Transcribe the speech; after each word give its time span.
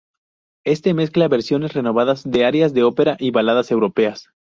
Este 0.65 0.95
mezcla 0.95 1.27
versiones 1.27 1.73
renovadas 1.75 2.23
de 2.27 2.43
arias 2.43 2.73
de 2.73 2.83
ópera 2.83 3.17
y 3.19 3.29
baladas 3.29 3.69
europeas. 3.69 4.29